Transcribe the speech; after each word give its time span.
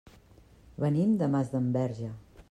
Venim 0.85 1.13
de 1.19 1.27
Masdenverge. 1.35 2.09